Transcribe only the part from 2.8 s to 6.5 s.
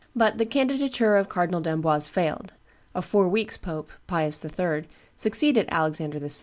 a four weeks' pope, Pius III., succeeded Alexander VI.